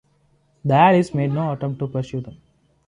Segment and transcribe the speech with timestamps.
[0.65, 2.37] The allies made no attempt to pursue them.